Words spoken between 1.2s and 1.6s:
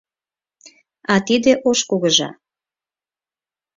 тиде